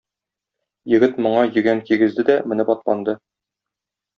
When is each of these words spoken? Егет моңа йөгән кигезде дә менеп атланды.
Егет 0.93 1.19
моңа 1.25 1.43
йөгән 1.51 1.83
кигезде 1.91 2.27
дә 2.31 2.39
менеп 2.53 2.73
атланды. 2.79 3.19